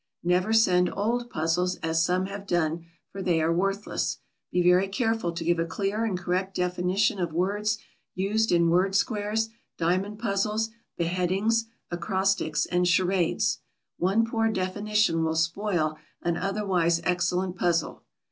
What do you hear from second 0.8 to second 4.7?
old puzzles, as some have done, for they are worthless. Be